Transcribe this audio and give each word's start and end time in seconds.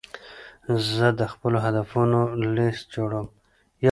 زه 0.93 1.07
د 1.19 1.21
خپلو 1.33 1.57
هدفونو 1.65 2.19
لیست 2.55 2.85
جوړوم. 2.95 3.27